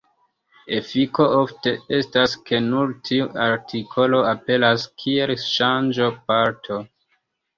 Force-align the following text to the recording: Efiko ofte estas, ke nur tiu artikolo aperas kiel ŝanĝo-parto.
Efiko 0.75 1.25
ofte 1.39 1.73
estas, 1.97 2.31
ke 2.47 2.61
nur 2.69 2.95
tiu 3.09 3.27
artikolo 3.49 4.23
aperas 4.31 4.85
kiel 5.03 5.35
ŝanĝo-parto. 5.45 6.83